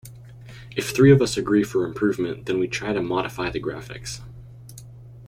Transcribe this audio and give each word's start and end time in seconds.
If 0.75 0.89
three 0.89 1.11
of 1.11 1.21
us 1.21 1.37
agree 1.37 1.63
for 1.63 1.85
improvement, 1.85 2.47
then 2.47 2.57
we 2.57 2.67
try 2.67 2.91
to 2.91 3.03
modify 3.03 3.51
the 3.51 3.61
graphics. 3.61 4.21